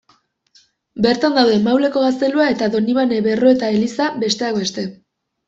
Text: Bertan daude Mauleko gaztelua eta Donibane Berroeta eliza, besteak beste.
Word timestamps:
Bertan 1.05 1.37
daude 1.39 1.59
Mauleko 1.67 2.03
gaztelua 2.05 2.47
eta 2.55 2.71
Donibane 2.77 3.21
Berroeta 3.29 3.71
eliza, 3.77 4.09
besteak 4.27 4.61
beste. 4.65 4.89